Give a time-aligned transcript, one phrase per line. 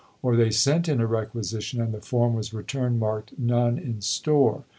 [0.23, 4.63] Or they sent in a requisition, and the form was returned, marked "None in store."